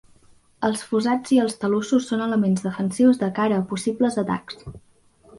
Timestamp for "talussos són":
1.63-2.23